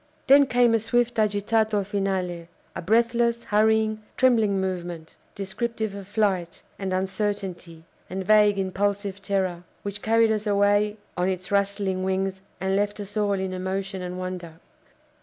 Then 0.25 0.47
came 0.47 0.73
a 0.73 0.79
swift 0.79 1.19
agitato 1.19 1.85
finale 1.85 2.47
a 2.75 2.81
breathless, 2.81 3.43
hurrying, 3.43 4.01
trembling 4.17 4.59
movement, 4.59 5.15
descriptive 5.35 5.93
of 5.93 6.07
flight, 6.07 6.63
and 6.79 6.91
uncertainty, 6.91 7.83
and 8.09 8.25
vague 8.25 8.57
impulsive 8.57 9.21
terror, 9.21 9.63
which 9.83 10.01
carried 10.01 10.31
us 10.31 10.47
away 10.47 10.97
on 11.15 11.29
its 11.29 11.51
rustling 11.51 12.03
wings, 12.03 12.41
and 12.59 12.75
left 12.75 12.99
us 12.99 13.15
all 13.15 13.33
in 13.33 13.53
emotion 13.53 14.01
and 14.01 14.17
wonder. 14.17 14.53